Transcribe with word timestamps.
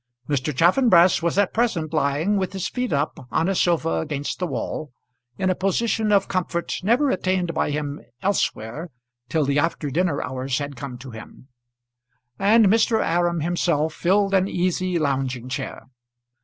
Mr. 0.27 0.51
Chaffanbrass 0.51 1.21
was 1.21 1.37
at 1.37 1.53
present 1.53 1.93
lying, 1.93 2.35
with 2.35 2.53
his 2.53 2.67
feet 2.67 2.91
up, 2.91 3.27
on 3.29 3.47
a 3.47 3.53
sofa 3.53 3.99
against 3.99 4.39
the 4.39 4.47
wall, 4.47 4.91
in 5.37 5.51
a 5.51 5.53
position 5.53 6.11
of 6.11 6.27
comfort 6.27 6.73
never 6.81 7.11
attained 7.11 7.53
by 7.53 7.69
him 7.69 8.01
elsewhere 8.23 8.89
till 9.29 9.45
the 9.45 9.59
after 9.59 9.91
dinner 9.91 10.19
hours 10.23 10.57
had 10.57 10.75
come 10.75 10.97
to 10.97 11.11
him; 11.11 11.49
and 12.39 12.65
Mr. 12.65 12.99
Aram 13.05 13.41
himself 13.41 13.93
filled 13.93 14.33
an 14.33 14.47
easy 14.47 14.97
lounging 14.97 15.49
chair. 15.49 15.83